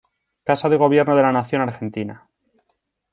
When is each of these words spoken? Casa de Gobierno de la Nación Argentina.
Casa 0.43 0.67
de 0.67 0.77
Gobierno 0.77 1.15
de 1.15 1.21
la 1.21 1.31
Nación 1.31 1.61
Argentina. 1.61 2.27